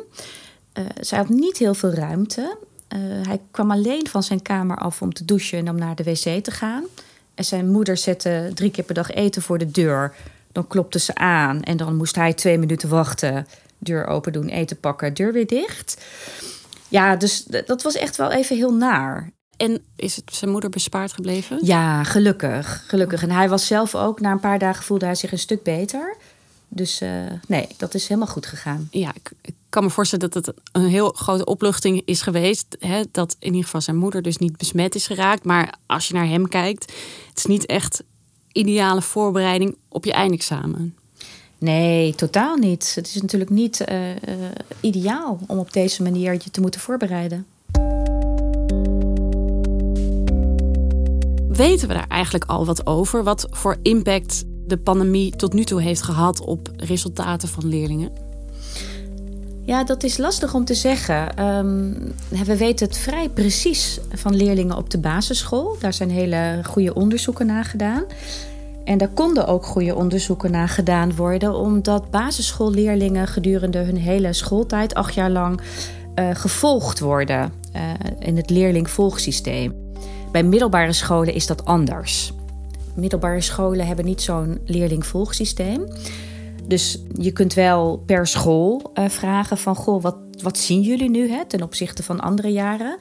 Uh, 0.74 0.86
zij 1.00 1.18
had 1.18 1.30
niet 1.30 1.58
heel 1.58 1.74
veel 1.74 1.94
ruimte. 1.94 2.58
Uh, 2.96 3.00
hij 3.28 3.40
kwam 3.52 3.72
alleen 3.72 4.08
van 4.08 4.24
zijn 4.24 4.42
kamer 4.42 4.78
af 4.78 5.02
om 5.02 5.14
te 5.14 5.26
douchen 5.26 5.58
en 5.58 5.70
om 5.70 5.78
naar 5.78 5.96
de 5.96 6.04
wc 6.04 6.44
te 6.44 6.52
gaan. 6.52 6.84
En 7.36 7.46
zijn 7.46 7.72
moeder 7.72 7.98
zette 7.98 8.52
drie 8.54 8.72
keer 8.72 8.84
per 8.84 8.96
dag 8.96 9.12
eten 9.12 9.42
voor 9.42 9.58
de 9.58 9.72
deur. 9.72 10.16
Dan 10.52 10.68
klopte 10.68 11.00
ze 11.00 11.16
aan 11.16 11.64
en 11.64 11.78
dan 11.78 11.96
moest 11.96 12.16
hij 12.16 12.34
twee 12.34 12.58
minuten 12.58 12.90
wachten. 12.90 13.48
Deur 13.78 14.08
open 14.08 14.32
doen, 14.32 14.48
eten 14.48 14.80
pakken, 14.80 15.14
deur 15.14 15.34
weer 15.34 15.48
dicht. 15.48 15.98
Ja, 16.88 17.16
dus 17.16 17.44
dat 17.44 17.82
was 17.82 17.96
echt 17.96 18.16
wel 18.16 18.32
even 18.32 18.56
heel 18.56 18.74
naar. 18.74 19.32
En 19.58 19.82
is 19.96 20.16
het 20.16 20.36
zijn 20.36 20.52
moeder 20.52 20.70
bespaard 20.70 21.14
gebleven? 21.14 21.60
Ja, 21.62 22.04
gelukkig. 22.04 22.84
Gelukkig. 22.88 23.24
En 23.24 23.32
hij 23.32 23.50
was 23.50 23.68
zelf 23.68 23.96
ook, 23.96 24.20
na 24.20 24.32
een 24.32 24.40
paar 24.40 24.60
dagen 24.60 24.84
voelde 24.84 25.06
hij 25.06 25.16
zich 25.16 25.32
een 25.32 25.40
stuk 25.40 25.64
beter. 25.64 26.18
Dus 26.68 27.02
uh, 27.02 27.10
nee, 27.48 27.68
dat 27.78 27.94
is 27.94 28.08
helemaal 28.08 28.34
goed 28.34 28.46
gegaan. 28.46 28.88
Ja, 28.92 29.12
ik, 29.14 29.32
ik, 29.42 29.54
kan 29.70 29.84
me 29.84 29.90
voorstellen 29.90 30.30
dat 30.30 30.46
het 30.46 30.56
een 30.72 30.88
heel 30.88 31.10
grote 31.10 31.46
opluchting 31.46 32.02
is 32.06 32.22
geweest. 32.22 32.78
Hè, 32.80 33.04
dat 33.12 33.36
in 33.40 33.48
ieder 33.48 33.64
geval 33.64 33.82
zijn 33.82 33.98
moeder 33.98 34.22
dus 34.22 34.38
niet 34.38 34.58
besmet 34.58 34.96
is 34.96 35.08
geraakt. 35.08 35.44
Maar 35.44 35.78
als 35.86 36.08
je 36.08 36.14
naar 36.14 36.28
hem 36.28 36.48
kijkt, 36.48 36.94
het 37.30 37.38
is 37.38 37.46
niet 37.46 37.66
echt 37.66 38.04
ideale 38.52 39.02
voorbereiding 39.02 39.78
op 39.90 40.06
je 40.06 40.14
eindexamen. 40.14 40.97
Nee, 41.60 42.16
totaal 42.16 42.56
niet. 42.56 42.92
Het 42.96 43.08
is 43.08 43.22
natuurlijk 43.22 43.50
niet 43.50 43.86
uh, 43.90 44.10
uh, 44.10 44.16
ideaal 44.80 45.40
om 45.48 45.60
op 45.60 45.74
deze 45.74 46.04
manier 46.04 46.34
je 46.34 46.52
te 46.52 46.62
moeten 46.62 46.82
voorbereiden. 46.82 47.46
Weten 51.50 51.88
we 51.88 51.94
daar 51.94 52.08
eigenlijk 52.08 52.46
al 52.46 52.66
wat 52.66 52.88
over? 52.88 53.24
Wat 53.24 53.48
voor 53.50 53.78
impact 53.82 54.44
de 54.68 54.78
pandemie 54.78 55.36
tot 55.36 55.54
nu 55.54 55.64
toe 55.64 55.82
heeft 55.82 56.02
gehad 56.02 56.42
op 56.42 56.72
resultaten 56.76 57.48
van 57.48 57.68
leerlingen? 57.68 58.12
Ja, 59.66 59.84
dat 59.84 60.04
is 60.04 60.18
lastig 60.18 60.54
om 60.54 60.66
te 60.66 60.74
zeggen. 60.74 61.46
Um, 61.46 62.14
we 62.46 62.58
weten 62.58 62.88
het 62.88 62.98
vrij 62.98 63.30
precies 63.30 64.00
van 64.14 64.36
leerlingen 64.36 64.78
op 64.78 64.90
de 64.90 64.98
basisschool. 64.98 65.78
Daar 65.80 65.94
zijn 65.94 66.10
hele 66.10 66.60
goede 66.64 66.94
onderzoeken 66.94 67.46
naar 67.46 67.66
gedaan. 67.66 68.04
En 68.88 68.98
daar 68.98 69.10
konden 69.14 69.48
ook 69.48 69.66
goede 69.66 69.96
onderzoeken 69.96 70.52
naar 70.52 70.70
gedaan 70.70 71.16
worden, 71.16 71.56
omdat 71.56 72.12
basisschoolleerlingen 72.12 73.28
gedurende 73.28 73.78
hun 73.78 73.98
hele 73.98 74.34
schooltijd, 74.34 74.94
acht 74.94 75.14
jaar 75.14 75.30
lang, 75.30 75.62
uh, 76.16 76.30
gevolgd 76.34 77.00
worden 77.00 77.54
uh, 77.76 77.82
in 78.20 78.38
het 78.38 78.50
leerlingvolgsysteem. 78.50 79.74
Bij 80.32 80.44
middelbare 80.44 80.94
scholen 80.94 81.34
is 81.34 81.48
dat 81.48 81.66
anders. 81.66 82.34
Middelbare 82.96 83.42
scholen 83.42 83.88
hebben 83.88 84.06
niet 84.06 84.22
zo'n 84.22 84.60
leerlingvolgsysteem. 84.66 85.88
Dus 86.68 87.02
je 87.14 87.32
kunt 87.32 87.54
wel 87.54 88.04
per 88.06 88.28
school 88.28 88.92
uh, 88.94 89.10
vragen 89.10 89.58
van, 89.58 89.76
goh, 89.76 90.02
wat, 90.02 90.18
wat 90.42 90.58
zien 90.58 90.82
jullie 90.82 91.10
nu 91.10 91.30
hè, 91.30 91.46
ten 91.46 91.62
opzichte 91.62 92.04
van 92.04 92.20
andere 92.20 92.52
jaren? 92.52 92.98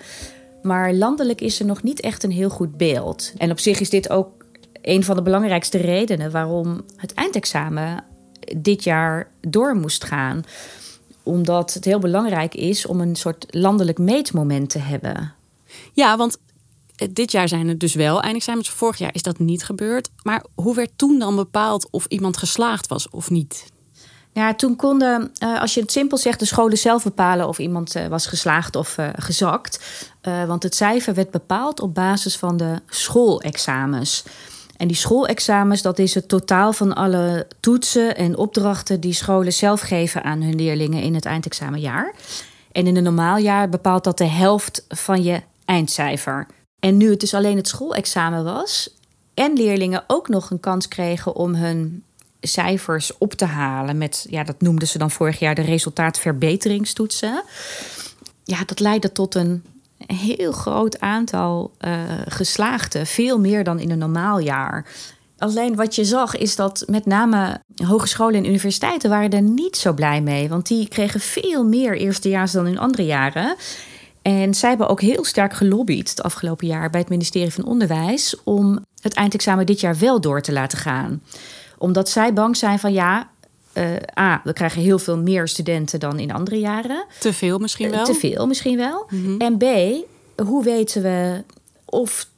Maar 0.62 0.95
landelijk 0.95 1.40
is 1.40 1.61
er 1.61 1.66
nog 1.66 1.83
niet 1.83 2.00
echt 2.00 2.23
een 2.23 2.31
heel 2.31 2.50
goed 2.50 2.76
beeld. 2.76 3.33
En 3.37 3.50
op 3.50 3.59
zich 3.59 3.81
is 3.81 3.90
dit 3.90 4.11
ook 4.11 4.45
een 4.87 5.05
van 5.05 5.16
de 5.16 5.23
belangrijkste 5.23 5.78
redenen 5.78 6.31
waarom 6.31 6.85
het 6.97 7.14
eindexamen 7.14 8.05
dit 8.57 8.85
jaar 8.85 9.31
door 9.40 9.76
moest 9.76 10.05
gaan. 10.05 10.45
Omdat 11.23 11.75
het 11.75 11.85
heel 11.85 11.99
belangrijk 11.99 12.55
is 12.55 12.87
om 12.87 13.00
een 13.00 13.16
soort 13.16 13.47
landelijk 13.50 13.99
meetmoment 13.99 14.71
te 14.71 14.78
hebben. 14.78 15.35
Ja, 15.93 16.16
want 16.16 16.38
Eh, 16.97 17.09
dit 17.12 17.33
jaar 17.33 17.49
zijn 17.49 17.69
er 17.69 17.78
dus 17.78 17.95
wel 17.95 18.23
eindexamens. 18.23 18.71
Vorig 18.71 18.99
jaar 18.99 19.14
is 19.14 19.23
dat 19.23 19.38
niet 19.38 19.64
gebeurd. 19.64 20.09
Maar 20.23 20.45
hoe 20.55 20.75
werd 20.75 20.90
toen 20.97 21.19
dan 21.19 21.37
bepaald 21.37 21.88
of 21.90 22.07
iemand 22.07 22.37
geslaagd 22.37 22.87
was 22.87 23.11
of 23.11 23.31
niet? 23.31 23.64
Ja, 24.33 24.55
toen 24.55 24.76
konden, 24.76 25.33
uh, 25.43 25.61
als 25.61 25.75
je 25.75 25.81
het 25.81 25.93
simpel 25.93 26.19
zegt, 26.19 26.38
de 26.38 26.45
scholen 26.45 26.78
zelf 26.78 27.02
bepalen 27.05 27.49
of 27.49 27.59
iemand 27.59 27.97
uh, 27.97 28.07
was 28.07 28.26
geslaagd 28.26 28.76
of 28.76 28.97
gezakt. 29.16 29.85
want 30.47 30.62
het 30.62 30.75
cijfer 30.75 31.14
werd 31.14 31.31
bepaald 31.31 31.81
op 31.81 31.95
basis 31.95 32.37
van 32.37 32.57
de 32.57 32.81
schoolexamens. 32.88 34.25
En 34.76 34.88
die 34.88 34.97
schoolexamens, 34.97 35.83
dat 35.83 35.99
is 35.99 36.14
het 36.14 36.28
totaal 36.28 36.73
van 36.73 36.95
alle 36.95 37.47
toetsen 37.61 38.16
en 38.16 38.37
opdrachten 38.37 39.00
die 39.00 39.12
scholen 39.12 39.52
zelf 39.52 39.80
geven 39.80 40.23
aan 40.23 40.42
hun 40.42 40.54
leerlingen 40.54 41.02
in 41.02 41.14
het 41.14 41.25
eindexamenjaar. 41.25 42.14
En 42.73 42.87
in 42.87 42.97
een 42.97 43.02
normaal 43.02 43.37
jaar 43.37 43.68
bepaalt 43.68 44.04
dat 44.04 44.18
de 44.18 44.26
helft 44.26 44.85
van 44.88 45.23
je 45.23 45.42
eindcijfer. 45.64 46.47
En 46.80 46.97
nu 46.97 47.11
het 47.11 47.21
dus 47.21 47.35
alleen 47.35 47.56
het 47.56 47.68
schoolexamen 47.68 48.45
was 48.45 48.90
en 49.35 49.52
leerlingen 49.52 50.04
ook 50.06 50.28
nog 50.28 50.50
een 50.50 50.61
kans 50.61 50.88
kregen 50.88 51.35
om 51.35 51.54
hun 51.54 52.02
cijfers 52.40 53.18
op 53.18 53.33
te 53.33 53.45
halen 53.45 53.99
met, 53.99 54.26
ja, 54.30 54.45
dat 54.45 54.61
noemden 54.61 54.88
ze 54.88 54.99
dan 54.99 55.11
vorig 55.11 55.38
jaar 55.38 55.54
de 55.54 55.62
resultaatverbeteringstoetsen. 55.62 57.42
Ja, 58.45 58.64
dat 58.64 58.80
leidde 58.80 59.12
tot 59.12 59.35
een 59.35 59.64
heel 60.06 60.52
groot 60.52 61.00
aantal 61.00 61.72
uh, 61.80 61.92
geslaagden, 62.26 63.06
veel 63.06 63.40
meer 63.40 63.64
dan 63.64 63.78
in 63.78 63.90
een 63.90 63.98
normaal 63.98 64.38
jaar. 64.38 64.86
Alleen 65.38 65.76
wat 65.76 65.94
je 65.94 66.04
zag 66.04 66.36
is 66.36 66.56
dat 66.56 66.84
met 66.86 67.06
name 67.06 67.60
hogescholen 67.84 68.34
en 68.34 68.46
universiteiten 68.46 69.10
waren 69.10 69.30
er 69.30 69.42
niet 69.42 69.76
zo 69.76 69.92
blij 69.92 70.20
mee. 70.20 70.48
Want 70.48 70.66
die 70.66 70.88
kregen 70.88 71.20
veel 71.20 71.64
meer 71.64 71.96
eerstejaars 71.96 72.52
dan 72.52 72.66
in 72.66 72.78
andere 72.78 73.04
jaren. 73.04 73.56
En 74.22 74.54
zij 74.54 74.68
hebben 74.68 74.88
ook 74.88 75.00
heel 75.00 75.24
sterk 75.24 75.54
gelobbyd 75.54 76.10
het 76.10 76.22
afgelopen 76.22 76.66
jaar 76.66 76.90
bij 76.90 77.00
het 77.00 77.08
ministerie 77.08 77.52
van 77.52 77.64
Onderwijs 77.64 78.42
om 78.44 78.84
het 79.00 79.14
eindexamen 79.14 79.66
dit 79.66 79.80
jaar 79.80 79.98
wel 79.98 80.20
door 80.20 80.40
te 80.40 80.52
laten 80.52 80.78
gaan. 80.78 81.22
Omdat 81.78 82.08
zij 82.08 82.32
bang 82.32 82.56
zijn 82.56 82.78
van 82.78 82.92
ja, 82.92 83.30
uh, 83.76 83.97
A, 84.18 84.40
we 84.45 84.52
krijgen 84.52 84.83
heel 84.83 84.99
veel 84.99 85.18
meer 85.18 85.49
studenten 85.49 86.00
dan 86.00 86.18
in 86.18 86.33
andere 86.33 86.59
jaren. 86.59 87.04
Te 87.21 87.33
veel 87.33 87.59
misschien 87.59 87.90
wel? 87.90 87.99
Uh, 87.99 88.04
te 88.04 88.14
veel 88.14 88.47
misschien 88.47 88.76
wel. 88.76 89.06
Mm 89.11 89.25
-hmm. 89.25 89.40
En 89.40 89.56
B, 89.56 89.64
hoe 90.40 90.64
weten 90.64 91.02
we 91.02 91.42
of 91.85 92.28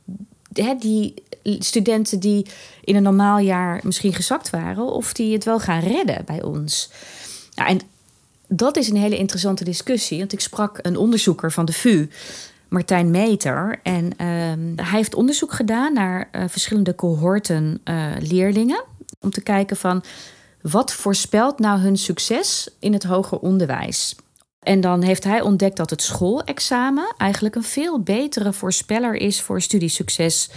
die 0.78 1.14
studenten 1.58 2.20
die 2.20 2.46
in 2.84 2.96
een 2.96 3.02
normaal 3.02 3.38
jaar 3.38 3.80
misschien 3.82 4.14
gezakt 4.14 4.50
waren, 4.50 4.84
of 4.84 5.12
die 5.12 5.32
het 5.32 5.44
wel 5.44 5.60
gaan 5.60 5.80
redden 5.80 6.22
bij 6.24 6.42
ons? 6.42 6.90
En 7.54 7.80
dat 8.48 8.76
is 8.76 8.88
een 8.88 8.96
hele 8.96 9.18
interessante 9.18 9.64
discussie. 9.64 10.18
Want 10.18 10.32
ik 10.32 10.40
sprak 10.40 10.78
een 10.82 10.96
onderzoeker 10.96 11.52
van 11.52 11.64
de 11.64 11.72
VU, 11.72 12.08
Martijn 12.68 13.10
Meter. 13.10 13.80
En 13.82 14.04
uh, 14.04 14.84
hij 14.86 14.98
heeft 14.98 15.14
onderzoek 15.14 15.52
gedaan 15.52 15.92
naar 15.92 16.28
uh, 16.32 16.44
verschillende 16.48 16.94
cohorten 16.94 17.80
leerlingen. 18.18 18.84
Om 19.20 19.30
te 19.30 19.40
kijken 19.40 19.76
van 19.76 20.02
wat 20.62 20.92
voorspelt 20.92 21.58
nou 21.58 21.78
hun 21.78 21.96
succes 21.96 22.68
in 22.78 22.92
het 22.92 23.04
hoger 23.04 23.38
onderwijs. 23.38 24.16
En 24.58 24.80
dan 24.80 25.02
heeft 25.02 25.24
hij 25.24 25.40
ontdekt 25.40 25.76
dat 25.76 25.90
het 25.90 26.02
schoolexamen 26.02 27.14
eigenlijk 27.16 27.54
een 27.54 27.62
veel 27.62 28.00
betere 28.00 28.52
voorspeller 28.52 29.14
is 29.14 29.40
voor 29.40 29.62
studiesucces 29.62 30.50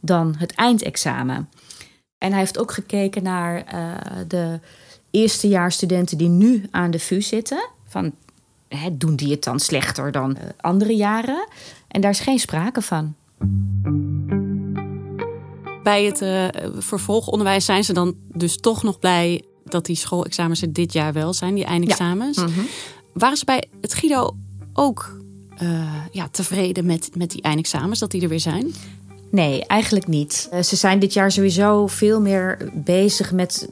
dan 0.00 0.34
het 0.38 0.54
eindexamen. 0.54 1.48
En 2.18 2.30
hij 2.30 2.38
heeft 2.38 2.58
ook 2.58 2.72
gekeken 2.72 3.22
naar 3.22 3.74
uh, 3.74 3.94
de 4.28 4.60
eerstejaarsstudenten 5.10 6.18
die 6.18 6.28
nu 6.28 6.66
aan 6.70 6.90
de 6.90 6.98
VU 6.98 7.20
zitten. 7.20 7.68
Van, 7.86 8.12
hè, 8.68 8.96
doen 8.96 9.16
die 9.16 9.30
het 9.30 9.44
dan 9.44 9.60
slechter 9.60 10.12
dan 10.12 10.30
uh, 10.30 10.42
andere 10.60 10.96
jaren? 10.96 11.46
En 11.88 12.00
daar 12.00 12.10
is 12.10 12.20
geen 12.20 12.38
sprake 12.38 12.82
van. 12.82 13.14
Bij 15.84 16.04
het 16.04 16.22
uh, 16.22 16.44
vervolgonderwijs 16.78 17.64
zijn 17.64 17.84
ze 17.84 17.92
dan 17.92 18.14
dus 18.32 18.56
toch 18.56 18.82
nog 18.82 18.98
blij 18.98 19.42
dat 19.64 19.86
die 19.86 19.96
schoolexamens 19.96 20.62
er 20.62 20.72
dit 20.72 20.92
jaar 20.92 21.12
wel 21.12 21.32
zijn, 21.32 21.54
die 21.54 21.64
eindexamens. 21.64 22.36
Ja. 22.36 22.46
Mm 22.46 22.52
-hmm. 22.52 22.66
Waren 23.12 23.36
ze 23.36 23.44
bij 23.44 23.64
het 23.80 23.94
Guido 23.94 24.36
ook 24.72 25.18
uh, 25.62 25.94
ja, 26.10 26.28
tevreden 26.28 26.86
met, 26.86 27.10
met 27.16 27.30
die 27.30 27.42
eindexamens, 27.42 27.98
dat 27.98 28.10
die 28.10 28.22
er 28.22 28.28
weer 28.28 28.40
zijn? 28.40 28.74
Nee, 29.30 29.66
eigenlijk 29.66 30.06
niet. 30.06 30.48
Uh, 30.52 30.62
ze 30.62 30.76
zijn 30.76 30.98
dit 30.98 31.12
jaar 31.12 31.32
sowieso 31.32 31.86
veel 31.86 32.20
meer 32.20 32.70
bezig 32.74 33.32
met 33.32 33.68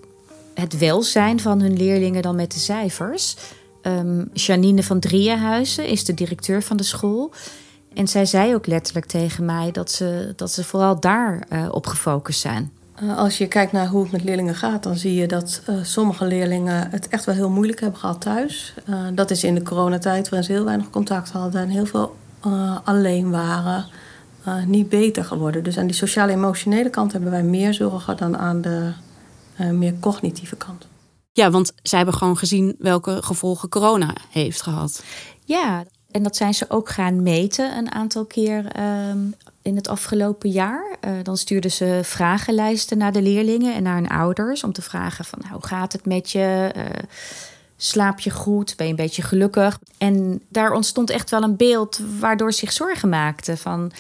het 0.55 0.79
welzijn 0.79 1.41
van 1.41 1.61
hun 1.61 1.77
leerlingen 1.77 2.23
dan 2.23 2.37
met 2.37 2.53
de 2.53 2.59
cijfers. 2.59 3.37
Um, 3.83 4.31
Janine 4.33 4.83
van 4.83 5.01
Drieënhuizen 5.01 5.87
is 5.87 6.05
de 6.05 6.15
directeur 6.15 6.63
van 6.63 6.77
de 6.77 6.83
school. 6.83 7.33
En 7.95 8.09
zij 8.09 8.27
zei 8.27 8.55
ook 8.55 8.67
letterlijk 8.67 9.07
tegen 9.07 9.45
mij 9.45 9.71
dat 9.71 9.91
ze, 9.91 10.33
dat 10.37 10.51
ze 10.51 10.65
vooral 10.65 11.01
daar 11.01 11.47
uh, 11.53 11.69
op 11.71 11.87
gefocust 11.87 12.41
zijn. 12.41 12.73
Uh, 13.03 13.19
als 13.19 13.39
je 13.39 13.47
kijkt 13.47 13.73
naar 13.73 13.87
hoe 13.87 14.03
het 14.03 14.13
met 14.13 14.25
leerlingen 14.25 14.55
gaat, 14.55 14.83
dan 14.83 14.97
zie 14.97 15.15
je 15.15 15.27
dat 15.27 15.63
uh, 15.69 15.77
sommige 15.83 16.25
leerlingen 16.25 16.91
het 16.91 17.09
echt 17.09 17.25
wel 17.25 17.35
heel 17.35 17.51
moeilijk 17.51 17.81
hebben 17.81 18.01
gehad 18.01 18.21
thuis. 18.21 18.75
Uh, 18.89 18.97
dat 19.15 19.31
is 19.31 19.45
in 19.45 19.55
de 19.55 19.63
coronatijd, 19.63 20.29
waarin 20.29 20.49
ze 20.49 20.53
heel 20.53 20.65
weinig 20.65 20.91
contact 20.91 21.31
hadden 21.31 21.61
en 21.61 21.69
heel 21.69 21.87
veel 21.87 22.17
alleen 22.85 23.31
waren, 23.31 23.87
niet 24.67 24.89
beter 24.89 25.25
geworden. 25.25 25.65
Dus 25.65 25.79
aan 25.79 25.87
die 25.87 25.95
sociale-emotionele 25.95 26.91
kant 26.91 27.13
hebben 27.13 27.31
wij 27.31 27.43
meer 27.43 27.75
zorgen 27.75 28.17
dan 28.17 28.39
aan 28.39 28.61
de 28.61 28.93
meer 29.71 29.95
cognitieve 30.01 30.57
kant. 30.57 30.87
Ja, 31.33 31.51
want 31.51 31.73
zij 31.83 31.99
hebben 31.99 32.17
gewoon 32.17 32.37
gezien 32.37 32.75
welke 32.79 33.23
gevolgen 33.23 33.69
corona 33.69 34.15
heeft 34.31 34.63
gehad. 34.63 35.05
Ja, 35.45 35.85
en 36.13 36.23
dat 36.23 36.37
zijn 36.37 36.55
ze 36.55 36.65
ook 36.69 36.89
gaan 36.89 37.23
meten 37.23 37.77
een 37.77 37.93
aantal 37.93 38.25
keer 38.25 38.81
um, 39.11 39.35
in 39.63 39.77
het 39.77 39.89
afgelopen 39.89 40.51
jaar. 40.51 40.97
Uh, 41.05 41.13
dan 41.23 41.37
stuurden 41.37 41.71
ze 41.71 42.01
vragenlijsten 42.03 42.99
naar 42.99 43.13
de 43.13 43.23
leerlingen 43.23 43.75
en 43.75 43.83
naar 43.83 43.95
hun 43.95 44.09
ouders 44.09 44.65
om 44.65 44.73
te 44.73 44.83
vragen 44.83 45.25
van 45.25 45.39
nou, 45.43 45.53
hoe 45.53 45.67
gaat 45.67 45.93
het 45.93 46.07
met 46.07 46.31
je? 46.31 46.73
Uh, 46.77 46.85
slaap 47.77 48.21
je 48.21 48.31
goed? 48.31 48.77
Ben 48.77 48.87
je 48.87 48.93
een 48.93 48.99
beetje 48.99 49.23
gelukkig? 49.23 49.79
En 49.99 50.43
daar 50.49 50.73
ontstond 50.73 51.11
echt 51.11 51.31
wel 51.31 51.43
een 51.43 51.57
beeld 51.57 52.01
waardoor 52.21 52.53
ze 52.53 52.59
zich 52.59 52.73
zorgen 52.73 53.09
maakten 53.09 53.59
van 53.59 53.93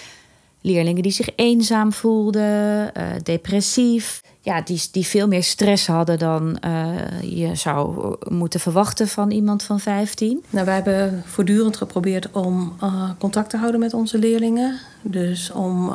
leerlingen 0.62 1.02
die 1.02 1.12
zich 1.12 1.28
eenzaam 1.36 1.92
voelden, 1.92 2.90
uh, 2.96 3.04
depressief. 3.22 4.22
Ja, 4.40 4.60
die, 4.60 4.82
die 4.92 5.06
veel 5.06 5.28
meer 5.28 5.42
stress 5.42 5.86
hadden 5.86 6.18
dan 6.18 6.58
uh, 6.64 6.88
je 7.22 7.54
zou 7.54 8.14
moeten 8.28 8.60
verwachten 8.60 9.08
van 9.08 9.30
iemand 9.30 9.62
van 9.62 9.80
15. 9.80 10.44
Nou, 10.50 10.64
wij 10.66 10.74
hebben 10.74 11.22
voortdurend 11.26 11.76
geprobeerd 11.76 12.30
om 12.30 12.76
uh, 12.82 13.10
contact 13.18 13.50
te 13.50 13.56
houden 13.56 13.80
met 13.80 13.94
onze 13.94 14.18
leerlingen. 14.18 14.78
Dus 15.02 15.50
om 15.50 15.92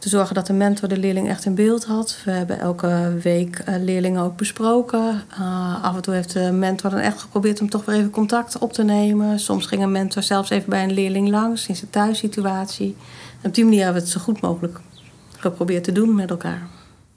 te 0.00 0.08
zorgen 0.08 0.34
dat 0.34 0.46
de 0.46 0.52
mentor 0.52 0.88
de 0.88 0.98
leerling 0.98 1.28
echt 1.28 1.44
in 1.44 1.54
beeld 1.54 1.84
had. 1.84 2.18
We 2.24 2.30
hebben 2.30 2.58
elke 2.58 3.18
week 3.22 3.62
leerlingen 3.66 4.22
ook 4.22 4.36
besproken. 4.36 5.22
af 5.82 5.96
en 5.96 6.02
toe 6.02 6.14
heeft 6.14 6.32
de 6.32 6.52
mentor 6.52 6.90
dan 6.90 6.98
echt 6.98 7.20
geprobeerd 7.20 7.60
om 7.60 7.70
toch 7.70 7.84
weer 7.84 7.96
even 7.96 8.10
contact 8.10 8.58
op 8.58 8.72
te 8.72 8.82
nemen. 8.82 9.38
Soms 9.38 9.66
ging 9.66 9.82
een 9.82 9.92
mentor 9.92 10.22
zelfs 10.22 10.50
even 10.50 10.70
bij 10.70 10.82
een 10.82 10.92
leerling 10.92 11.28
langs 11.28 11.66
in 11.66 11.76
zijn 11.76 11.90
thuissituatie. 11.90 12.96
Op 13.42 13.54
die 13.54 13.64
manier 13.64 13.84
hebben 13.84 14.02
we 14.02 14.08
het 14.08 14.16
zo 14.18 14.24
goed 14.24 14.40
mogelijk 14.40 14.80
geprobeerd 15.38 15.84
te 15.84 15.92
doen 15.92 16.14
met 16.14 16.30
elkaar. 16.30 16.68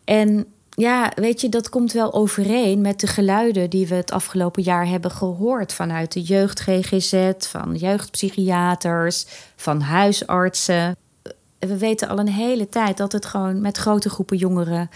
En 0.03 0.45
ja, 0.69 1.11
weet 1.15 1.41
je, 1.41 1.49
dat 1.49 1.69
komt 1.69 1.91
wel 1.91 2.13
overeen 2.13 2.81
met 2.81 2.99
de 2.99 3.07
geluiden 3.07 3.69
die 3.69 3.87
we 3.87 3.95
het 3.95 4.11
afgelopen 4.11 4.63
jaar 4.63 4.87
hebben 4.87 5.11
gehoord 5.11 5.73
vanuit 5.73 6.11
de 6.11 6.21
jeugd 6.21 6.59
GGZ, 6.59 7.31
van 7.37 7.75
jeugdpsychiaters, 7.75 9.25
van 9.55 9.81
huisartsen. 9.81 10.95
We 11.67 11.77
weten 11.77 12.09
al 12.09 12.19
een 12.19 12.27
hele 12.27 12.69
tijd 12.69 12.97
dat 12.97 13.11
het 13.11 13.25
gewoon 13.25 13.61
met 13.61 13.77
grote 13.77 14.09
groepen 14.09 14.37
jongeren 14.37 14.89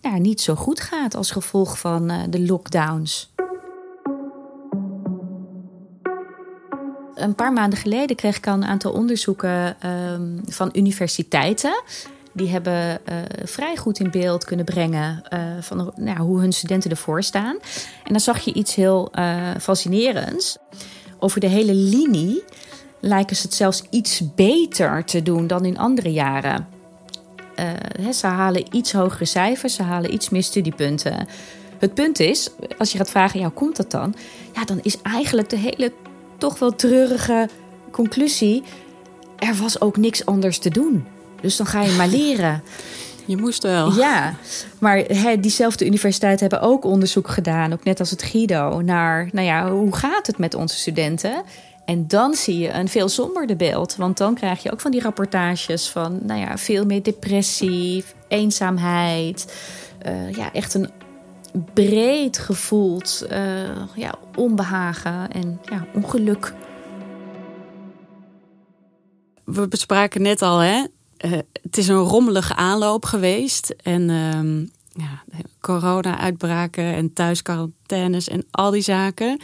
nou, 0.00 0.20
niet 0.20 0.40
zo 0.40 0.54
goed 0.54 0.80
gaat 0.80 1.14
als 1.14 1.30
gevolg 1.30 1.78
van 1.78 2.10
uh, 2.10 2.22
de 2.28 2.40
lockdowns. 2.40 3.32
Een 7.14 7.34
paar 7.34 7.52
maanden 7.52 7.78
geleden 7.78 8.16
kreeg 8.16 8.36
ik 8.36 8.46
al 8.46 8.54
een 8.54 8.64
aantal 8.64 8.92
onderzoeken 8.92 9.76
um, 9.90 10.40
van 10.46 10.70
universiteiten 10.72 11.82
die 12.32 12.48
hebben 12.48 13.00
uh, 13.08 13.16
vrij 13.44 13.76
goed 13.76 13.98
in 13.98 14.10
beeld 14.10 14.44
kunnen 14.44 14.64
brengen 14.64 15.22
uh, 15.32 15.40
van 15.60 15.92
nou, 15.96 16.18
hoe 16.18 16.40
hun 16.40 16.52
studenten 16.52 16.90
ervoor 16.90 17.22
staan. 17.22 17.56
En 18.04 18.12
dan 18.12 18.20
zag 18.20 18.40
je 18.40 18.52
iets 18.52 18.74
heel 18.74 19.12
fascinerends. 19.60 20.56
Over 21.18 21.40
de 21.40 21.46
hele 21.46 21.74
linie 21.74 22.44
lijken 23.04 23.36
ze 23.36 23.42
het 23.42 23.54
zelfs 23.54 23.82
iets 23.90 24.22
beter 24.34 25.04
te 25.04 25.22
doen 25.22 25.46
dan 25.46 25.64
in 25.64 25.78
andere 25.78 26.12
jaren. 26.12 26.68
He, 28.00 28.12
ze 28.12 28.26
halen 28.26 28.76
iets 28.76 28.92
hogere 28.92 29.24
cijfers, 29.24 29.74
ze 29.74 29.82
halen 29.82 30.14
iets 30.14 30.30
meer 30.30 30.42
studiepunten. 30.42 31.26
Het 31.78 31.94
punt 31.94 32.20
is, 32.20 32.50
als 32.78 32.92
je 32.92 32.98
gaat 32.98 33.10
vragen, 33.10 33.40
ja, 33.40 33.44
hoe 33.44 33.54
komt 33.54 33.76
dat 33.76 33.90
dan? 33.90 34.14
Ja, 34.54 34.64
dan 34.64 34.78
is 34.82 35.00
eigenlijk 35.02 35.48
de 35.48 35.56
hele 35.56 35.92
toch 36.38 36.58
wel 36.58 36.74
treurige 36.74 37.48
conclusie... 37.90 38.62
er 39.38 39.54
was 39.54 39.80
ook 39.80 39.96
niks 39.96 40.26
anders 40.26 40.58
te 40.58 40.70
doen. 40.70 41.06
Dus 41.40 41.56
dan 41.56 41.66
ga 41.66 41.82
je 41.82 41.92
maar 41.92 42.08
leren. 42.08 42.62
Je 43.26 43.36
moest 43.36 43.62
wel. 43.62 43.92
Ja, 43.92 44.34
maar 44.78 44.96
he, 44.96 45.40
diezelfde 45.40 45.86
universiteiten 45.86 46.48
hebben 46.48 46.68
ook 46.68 46.84
onderzoek 46.84 47.28
gedaan, 47.28 47.72
ook 47.72 47.84
net 47.84 48.00
als 48.00 48.10
het 48.10 48.22
Guido, 48.22 48.80
naar 48.80 49.28
nou 49.32 49.46
ja, 49.46 49.70
hoe 49.70 49.96
gaat 49.96 50.26
het 50.26 50.38
met 50.38 50.54
onze 50.54 50.76
studenten? 50.76 51.42
En 51.84 52.08
dan 52.08 52.34
zie 52.34 52.58
je 52.58 52.70
een 52.70 52.88
veel 52.88 53.08
somberder 53.08 53.56
beeld. 53.56 53.96
Want 53.96 54.16
dan 54.16 54.34
krijg 54.34 54.62
je 54.62 54.72
ook 54.72 54.80
van 54.80 54.90
die 54.90 55.00
rapportages 55.00 55.88
van 55.88 56.18
nou 56.22 56.40
ja, 56.40 56.58
veel 56.58 56.84
meer 56.84 57.02
depressie, 57.02 58.04
eenzaamheid. 58.28 59.56
Uh, 60.06 60.32
ja, 60.32 60.52
echt 60.52 60.74
een 60.74 60.90
breed 61.74 62.38
gevoeld 62.38 63.26
uh, 63.30 63.38
ja, 63.94 64.14
onbehagen 64.34 65.30
en 65.30 65.60
ja, 65.62 65.86
ongeluk. 65.94 66.54
We 69.44 69.68
bespraken 69.68 70.22
net 70.22 70.42
al, 70.42 70.58
hè? 70.58 70.84
Uh, 71.24 71.38
het 71.62 71.78
is 71.78 71.88
een 71.88 71.96
rommelige 71.96 72.54
aanloop 72.54 73.04
geweest. 73.04 73.74
En 73.82 74.08
uh, 74.08 74.68
ja, 74.94 75.22
corona-uitbraken 75.60 76.94
en 76.94 77.12
thuisquarantaines 77.12 78.28
en 78.28 78.44
al 78.50 78.70
die 78.70 78.82
zaken. 78.82 79.40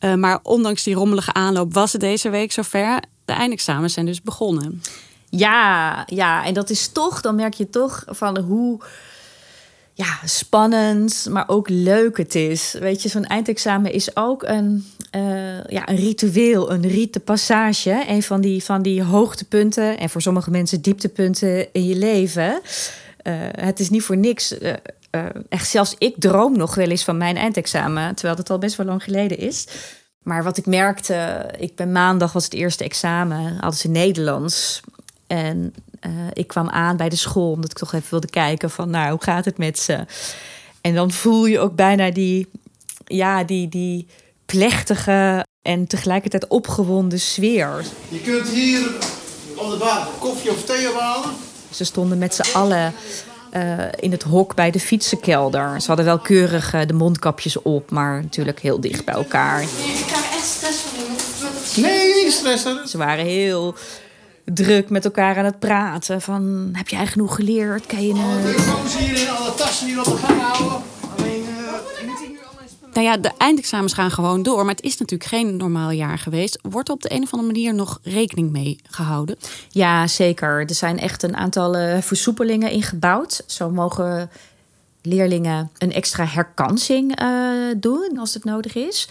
Uh, 0.00 0.14
maar 0.14 0.38
ondanks 0.42 0.82
die 0.82 0.94
rommelige 0.94 1.32
aanloop 1.32 1.74
was 1.74 1.92
het 1.92 2.00
deze 2.00 2.30
week 2.30 2.52
zover. 2.52 3.02
De 3.24 3.32
eindexamens 3.32 3.92
zijn 3.92 4.06
dus 4.06 4.22
begonnen. 4.22 4.82
Ja, 5.28 6.02
ja, 6.06 6.44
en 6.44 6.54
dat 6.54 6.70
is 6.70 6.88
toch, 6.88 7.20
dan 7.20 7.34
merk 7.34 7.54
je 7.54 7.70
toch 7.70 8.04
van 8.08 8.38
hoe 8.38 8.80
ja, 10.00 10.18
spannend, 10.24 11.26
maar 11.30 11.44
ook 11.46 11.68
leuk 11.68 12.16
het 12.16 12.34
is. 12.34 12.76
Weet 12.80 13.02
je, 13.02 13.08
zo'n 13.08 13.24
eindexamen 13.24 13.92
is 13.92 14.16
ook 14.16 14.42
een, 14.42 14.86
uh, 15.16 15.64
ja, 15.64 15.88
een 15.88 15.96
ritueel, 15.96 16.72
een 16.72 16.88
rite 16.88 17.20
passage. 17.20 18.04
Een 18.08 18.22
van 18.22 18.40
die, 18.40 18.64
van 18.64 18.82
die 18.82 19.02
hoogtepunten 19.02 19.98
en 19.98 20.10
voor 20.10 20.22
sommige 20.22 20.50
mensen 20.50 20.82
dieptepunten 20.82 21.72
in 21.72 21.86
je 21.86 21.96
leven. 21.96 22.60
Uh, 23.22 23.34
het 23.50 23.80
is 23.80 23.90
niet 23.90 24.02
voor 24.02 24.16
niks. 24.16 24.52
Uh, 24.58 24.72
echt, 25.48 25.68
zelfs 25.68 25.94
ik 25.98 26.14
droom 26.18 26.56
nog 26.56 26.74
wel 26.74 26.88
eens 26.88 27.04
van 27.04 27.16
mijn 27.16 27.36
eindexamen, 27.36 28.14
terwijl 28.14 28.38
het 28.38 28.50
al 28.50 28.58
best 28.58 28.76
wel 28.76 28.86
lang 28.86 29.02
geleden 29.02 29.38
is. 29.38 29.66
Maar 30.22 30.44
wat 30.44 30.56
ik 30.56 30.66
merkte, 30.66 31.48
ik 31.58 31.76
ben 31.76 31.92
maandag 31.92 32.32
was 32.32 32.44
het 32.44 32.54
eerste 32.54 32.84
examen, 32.84 33.52
hadden 33.52 33.80
ze 33.80 33.88
Nederlands. 33.88 34.80
En 35.26 35.74
ik 36.32 36.46
kwam 36.46 36.68
aan 36.68 36.96
bij 36.96 37.08
de 37.08 37.16
school 37.16 37.52
omdat 37.52 37.70
ik 37.70 37.78
toch 37.78 37.92
even 37.92 38.10
wilde 38.10 38.30
kijken 38.30 38.70
van, 38.70 38.90
nou, 38.90 39.10
hoe 39.10 39.22
gaat 39.22 39.44
het 39.44 39.58
met 39.58 39.78
ze? 39.78 40.04
En 40.80 40.94
dan 40.94 41.10
voel 41.10 41.46
je 41.46 41.58
ook 41.58 41.74
bijna 41.74 42.10
die, 42.10 42.48
ja, 43.04 43.44
die, 43.44 43.68
die 43.68 44.06
plechtige 44.46 45.46
en 45.62 45.86
tegelijkertijd 45.86 46.46
opgewonden 46.48 47.20
sfeer. 47.20 47.84
Je 48.08 48.20
kunt 48.20 48.48
hier 48.48 48.86
op 49.56 49.70
de 49.70 50.06
koffie 50.18 50.50
of 50.50 50.64
thee 50.64 50.88
halen. 50.98 51.30
Ze 51.70 51.84
stonden 51.84 52.18
met 52.18 52.34
z'n 52.34 52.56
allen 52.56 52.92
uh, 53.56 53.84
in 53.96 54.10
het 54.10 54.22
hok 54.22 54.54
bij 54.54 54.70
de 54.70 54.80
fietsenkelder. 54.80 55.80
Ze 55.80 55.86
hadden 55.86 56.04
wel 56.04 56.18
keurig 56.18 56.74
uh, 56.74 56.80
de 56.86 56.92
mondkapjes 56.92 57.62
op, 57.62 57.90
maar 57.90 58.22
natuurlijk 58.22 58.60
heel 58.60 58.80
dicht 58.80 59.04
bij 59.04 59.14
elkaar. 59.14 59.62
Ik 59.62 59.68
krijg 60.06 60.34
echt 60.34 60.46
stress 60.46 60.78
van. 60.78 61.82
Nee, 61.82 62.24
niet 62.24 62.32
stressen. 62.32 62.88
Ze 62.88 62.98
waren 62.98 63.24
heel 63.24 63.74
druk 64.44 64.90
met 64.90 65.04
elkaar 65.04 65.36
aan 65.36 65.44
het 65.44 65.58
praten. 65.58 66.20
Van, 66.20 66.68
heb 66.72 66.88
jij 66.88 67.06
genoeg 67.06 67.34
geleerd? 67.34 67.86
Ken 67.86 68.06
je 68.06 68.14
het? 68.16 68.42
telefoons 68.42 68.98
hierin, 68.98 69.28
alle 69.28 69.54
tassen 69.54 69.86
hier 69.86 69.98
op 69.98 70.04
de 70.04 70.16
gang 70.16 70.40
houden. 70.40 70.82
Nou 72.92 73.06
ja, 73.06 73.16
de 73.16 73.32
eindexamens 73.38 73.92
gaan 73.92 74.10
gewoon 74.10 74.42
door. 74.42 74.64
Maar 74.64 74.74
het 74.74 74.84
is 74.84 74.98
natuurlijk 74.98 75.30
geen 75.30 75.56
normaal 75.56 75.90
jaar 75.90 76.18
geweest. 76.18 76.58
Wordt 76.62 76.88
er 76.88 76.94
op 76.94 77.02
de 77.02 77.12
een 77.12 77.22
of 77.22 77.32
andere 77.32 77.52
manier 77.52 77.74
nog 77.74 77.98
rekening 78.02 78.50
mee 78.50 78.78
gehouden? 78.82 79.36
Ja, 79.68 80.06
zeker. 80.06 80.60
Er 80.60 80.74
zijn 80.74 80.98
echt 80.98 81.22
een 81.22 81.36
aantal 81.36 81.76
uh, 81.76 81.98
versoepelingen 82.00 82.70
ingebouwd. 82.70 83.42
Zo 83.46 83.70
mogen 83.70 84.30
leerlingen 85.02 85.70
een 85.78 85.92
extra 85.92 86.24
herkansing 86.24 87.20
uh, 87.22 87.74
doen 87.76 88.18
als 88.18 88.34
het 88.34 88.44
nodig 88.44 88.74
is. 88.74 89.08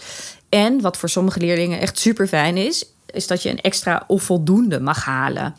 En 0.48 0.80
wat 0.80 0.96
voor 0.96 1.08
sommige 1.08 1.40
leerlingen 1.40 1.80
echt 1.80 1.98
super 1.98 2.26
fijn 2.26 2.56
is, 2.56 2.84
is 3.06 3.26
dat 3.26 3.42
je 3.42 3.50
een 3.50 3.60
extra 3.60 4.04
of 4.06 4.22
voldoende 4.22 4.80
mag 4.80 5.04
halen. 5.04 5.54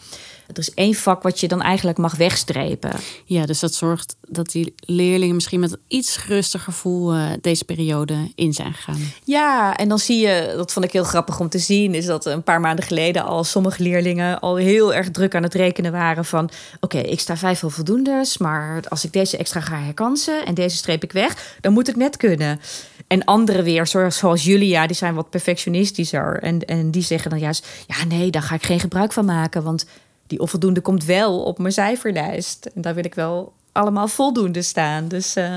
Er 0.53 0.60
is 0.60 0.74
één 0.74 0.93
vak 0.93 1.24
wat 1.24 1.39
je 1.39 1.48
dan 1.48 1.62
eigenlijk 1.62 1.98
mag 1.98 2.15
wegstrepen. 2.15 2.91
Ja, 3.25 3.46
dus 3.46 3.60
dat 3.60 3.74
zorgt 3.74 4.15
dat 4.27 4.51
die 4.51 4.74
leerlingen 4.79 5.36
misschien 5.36 5.60
met 5.60 5.72
een 5.72 5.79
iets 5.88 6.17
gerustiger 6.17 6.74
gevoel 6.74 7.15
uh, 7.15 7.29
deze 7.41 7.65
periode 7.65 8.31
in 8.36 8.53
zijn 8.53 8.74
gegaan. 8.74 9.12
Ja, 9.24 9.77
en 9.77 9.89
dan 9.89 10.00
zie 10.00 10.20
je, 10.27 10.53
dat 10.55 10.72
vond 10.72 10.86
ik 10.86 10.91
heel 10.91 11.03
grappig 11.03 11.39
om 11.39 11.50
te 11.50 11.60
zien, 11.60 11.93
is 11.93 12.05
dat 12.05 12.25
een 12.25 12.43
paar 12.43 12.60
maanden 12.60 12.86
geleden 12.86 13.24
al 13.24 13.43
sommige 13.43 13.84
leerlingen 13.84 14.39
al 14.39 14.55
heel 14.55 14.93
erg 14.93 15.11
druk 15.11 15.35
aan 15.35 15.44
het 15.44 15.53
rekenen 15.53 15.92
waren 15.92 16.25
van 16.25 16.44
oké, 16.44 16.98
okay, 16.98 17.01
ik 17.01 17.20
sta 17.20 17.37
vijf 17.37 17.64
voldoendes, 17.66 18.37
maar 18.37 18.83
als 18.90 19.05
ik 19.05 19.14
deze 19.14 19.37
extra 19.37 19.59
ga 19.59 19.79
herkansen 19.79 20.46
en 20.46 20.53
deze 20.53 20.77
streep 20.77 21.03
ik 21.03 21.11
weg, 21.11 21.57
dan 21.61 21.74
moet 21.74 21.87
het 21.87 21.96
net 21.96 22.18
kunnen. 22.18 22.59
En 23.07 23.25
anderen 23.25 23.64
weer, 23.64 23.87
zoals 23.87 24.44
Julia, 24.44 24.87
die 24.87 24.96
zijn 24.96 25.14
wat 25.14 25.29
perfectionistischer. 25.29 26.40
En, 26.42 26.66
en 26.66 26.92
die 26.92 27.03
zeggen 27.03 27.29
dan 27.29 27.40
juist: 27.40 27.68
ja, 27.87 28.05
nee, 28.05 28.29
daar 28.29 28.42
ga 28.42 28.55
ik 28.55 28.64
geen 28.64 28.79
gebruik 28.79 29.14
van 29.14 29.25
maken. 29.25 29.64
Want 29.64 29.85
die 30.31 30.39
onvoldoende 30.39 30.81
komt 30.81 31.05
wel 31.05 31.44
op 31.44 31.57
mijn 31.57 31.74
cijferlijst. 31.74 32.65
En 32.65 32.81
daar 32.81 32.96
wil 32.96 33.05
ik 33.05 33.15
wel 33.15 33.53
allemaal 33.72 34.07
voldoende 34.07 34.61
staan. 34.61 35.07
Dus 35.07 35.37
uh, 35.37 35.55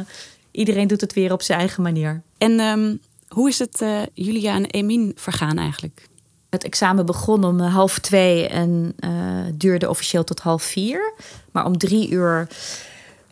iedereen 0.50 0.88
doet 0.88 1.00
het 1.00 1.12
weer 1.12 1.32
op 1.32 1.42
zijn 1.42 1.58
eigen 1.58 1.82
manier. 1.82 2.22
En 2.38 2.60
um, 2.60 3.00
hoe 3.28 3.48
is 3.48 3.58
het 3.58 3.80
uh, 3.80 4.00
Julia 4.14 4.54
en 4.54 4.66
Emin 4.66 5.12
vergaan 5.16 5.58
eigenlijk? 5.58 6.08
Het 6.50 6.64
examen 6.64 7.06
begon 7.06 7.44
om 7.44 7.60
half 7.60 7.98
twee 7.98 8.48
en 8.48 8.94
uh, 8.98 9.10
duurde 9.54 9.88
officieel 9.88 10.24
tot 10.24 10.40
half 10.40 10.62
vier. 10.62 11.12
Maar 11.52 11.64
om 11.64 11.78
drie 11.78 12.10
uur 12.10 12.48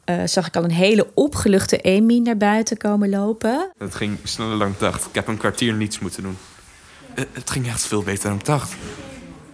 uh, 0.06 0.22
zag 0.24 0.46
ik 0.46 0.56
al 0.56 0.64
een 0.64 0.70
hele 0.70 1.06
opgeluchte 1.14 1.78
Emin 1.78 2.22
naar 2.22 2.36
buiten 2.36 2.76
komen 2.76 3.08
lopen. 3.08 3.70
Het 3.78 3.94
ging 3.94 4.18
sneller 4.22 4.58
dan 4.58 4.68
ik 4.68 4.78
dacht. 4.78 5.06
Ik 5.06 5.14
heb 5.14 5.28
een 5.28 5.36
kwartier 5.36 5.74
niets 5.74 5.98
moeten 5.98 6.22
doen. 6.22 6.36
Uh, 7.14 7.24
het 7.32 7.50
ging 7.50 7.66
echt 7.66 7.86
veel 7.86 8.02
beter 8.02 8.28
dan 8.28 8.38
ik 8.38 8.44
dacht. 8.44 8.74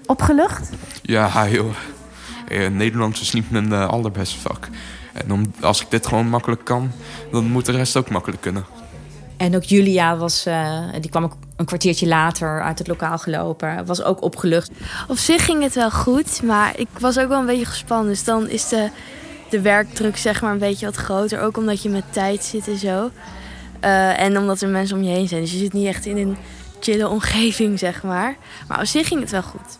Opgelucht? 0.09 0.71
Ja, 1.03 1.49
joh. 1.49 1.75
Uh, 2.49 2.69
Nederlands 2.69 3.21
is 3.21 3.33
niet 3.33 3.51
mijn 3.51 3.73
allerbeste 3.73 4.39
vak. 4.39 4.69
En 5.13 5.33
om, 5.33 5.53
als 5.61 5.81
ik 5.81 5.91
dit 5.91 6.07
gewoon 6.07 6.29
makkelijk 6.29 6.65
kan, 6.65 6.91
dan 7.31 7.45
moet 7.45 7.67
de 7.67 7.73
rest 7.73 7.97
ook 7.97 8.11
makkelijk 8.11 8.41
kunnen. 8.41 8.65
En 9.37 9.57
ook 9.57 9.63
Julia 9.63 10.17
was, 10.17 10.47
die 11.01 11.11
kwam 11.11 11.25
ook 11.25 11.37
een 11.57 11.65
kwartiertje 11.65 12.07
later 12.07 12.63
uit 12.63 12.79
het 12.79 12.89
lokaal 12.89 13.19
gelopen. 13.19 13.87
Was 13.87 14.03
ook 14.03 14.23
opgelucht. 14.23 14.71
Op 15.09 15.19
zich 15.19 15.45
ging 15.45 15.63
het 15.63 15.75
wel 15.75 15.91
goed, 15.91 16.43
maar 16.43 16.79
ik 16.79 16.89
was 17.01 17.19
ook 17.19 17.29
wel 17.29 17.41
een 17.41 17.47
beetje 17.47 17.65
gespannen. 17.65 18.09
Dus 18.09 18.25
dan 18.25 18.49
is 18.49 18.69
de 18.69 18.91
de 19.49 19.61
werkdruk 19.61 20.17
zeg 20.17 20.43
maar 20.43 20.53
een 20.53 20.59
beetje 20.59 20.87
wat 20.87 20.97
groter. 20.97 21.41
Ook 21.41 21.57
omdat 21.57 21.83
je 21.83 21.89
met 21.89 22.13
tijd 22.13 22.45
zit 22.45 22.69
en 22.69 22.79
zo. 22.79 23.11
Uh, 23.85 24.21
en 24.21 24.39
omdat 24.39 24.61
er 24.61 24.69
mensen 24.69 24.97
om 24.97 25.03
je 25.03 25.11
heen 25.11 25.29
zijn. 25.29 25.41
Dus 25.41 25.53
je 25.53 25.59
zit 25.59 25.73
niet 25.73 25.87
echt 25.87 26.07
in 26.07 26.17
een 26.17 26.37
chille 26.81 27.09
omgeving, 27.09 27.79
zeg 27.79 28.03
maar. 28.03 28.37
Maar 28.69 28.79
op 28.79 28.87
zich 28.87 29.09
ging 29.09 29.21
het 29.21 29.31
wel 29.31 29.43
goed. 29.43 29.79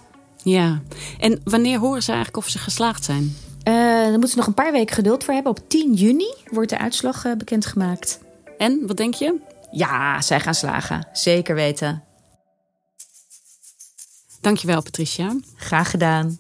Ja. 0.49 0.81
En 1.19 1.41
wanneer 1.45 1.79
horen 1.79 2.03
ze 2.03 2.13
eigenlijk 2.13 2.45
of 2.45 2.49
ze 2.51 2.59
geslaagd 2.59 3.05
zijn? 3.05 3.37
Uh, 3.65 4.03
dan 4.03 4.11
moeten 4.11 4.29
ze 4.29 4.37
nog 4.37 4.47
een 4.47 4.55
paar 4.55 4.73
weken 4.73 4.95
geduld 4.95 5.25
voor 5.25 5.35
hebben. 5.35 5.53
Op 5.53 5.69
10 5.69 5.95
juni 5.95 6.35
wordt 6.51 6.71
de 6.71 6.79
uitslag 6.79 7.25
uh, 7.25 7.33
bekendgemaakt. 7.37 8.19
En, 8.59 8.87
wat 8.87 8.97
denk 8.97 9.15
je? 9.15 9.35
Ja, 9.71 10.21
zij 10.21 10.41
gaan 10.41 10.55
slagen. 10.55 11.09
Zeker 11.13 11.55
weten. 11.55 12.03
Dankjewel, 14.41 14.83
Patricia. 14.83 15.37
Graag 15.57 15.91
gedaan. 15.91 16.39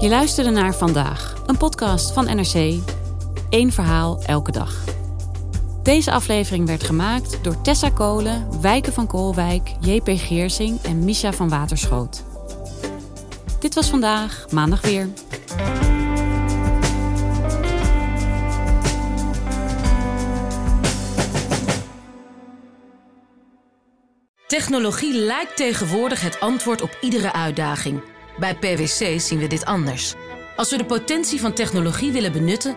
Je 0.00 0.08
luisterde 0.08 0.50
naar 0.50 0.74
Vandaag, 0.74 1.34
een 1.46 1.56
podcast 1.56 2.12
van 2.12 2.24
NRC. 2.24 2.80
Eén 3.50 3.72
verhaal 3.72 4.22
elke 4.22 4.52
dag. 4.52 4.97
Deze 5.88 6.10
aflevering 6.10 6.66
werd 6.66 6.82
gemaakt 6.82 7.44
door 7.44 7.60
Tessa 7.60 7.90
Kolen, 7.90 8.60
Wijken 8.60 8.92
van 8.92 9.06
Koolwijk, 9.06 9.74
JP 9.80 10.08
Geersing 10.08 10.82
en 10.82 11.04
Misha 11.04 11.32
van 11.32 11.48
Waterschoot. 11.48 12.24
Dit 13.60 13.74
was 13.74 13.88
vandaag, 13.88 14.46
maandag 14.50 14.80
weer. 14.80 15.08
Technologie 24.46 25.14
lijkt 25.14 25.56
tegenwoordig 25.56 26.20
het 26.20 26.40
antwoord 26.40 26.82
op 26.82 26.98
iedere 27.00 27.32
uitdaging. 27.32 28.02
Bij 28.38 28.54
PwC 28.54 29.20
zien 29.20 29.38
we 29.38 29.46
dit 29.46 29.64
anders. 29.64 30.14
Als 30.56 30.70
we 30.70 30.76
de 30.76 30.84
potentie 30.84 31.40
van 31.40 31.52
technologie 31.52 32.12
willen 32.12 32.32
benutten, 32.32 32.76